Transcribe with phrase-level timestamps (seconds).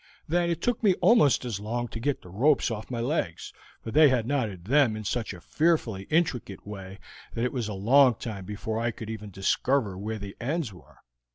[0.27, 3.53] Then it took me almost as long to get the ropes off my legs,
[3.83, 6.97] for they had knotted them in such a fearfully intricate way
[7.35, 10.97] that it was a long time before I could even discover where the ends were.